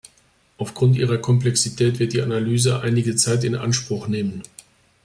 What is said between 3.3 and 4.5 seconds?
in Anspruch nehmen.